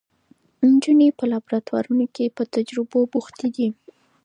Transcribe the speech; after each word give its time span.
نجونې 0.69 1.07
په 1.17 1.23
لابراتوارونو 1.31 2.05
کې 2.15 2.33
په 2.35 2.43
تجربو 2.55 2.99
بوختې 3.11 3.47
دي. 3.55 3.67